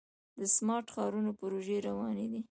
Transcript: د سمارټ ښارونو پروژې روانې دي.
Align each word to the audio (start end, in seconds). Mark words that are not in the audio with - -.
د 0.39 0.41
سمارټ 0.55 0.87
ښارونو 0.93 1.31
پروژې 1.39 1.77
روانې 1.87 2.25
دي. 2.31 2.39